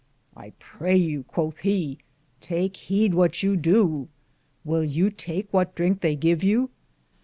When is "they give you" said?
6.01-6.71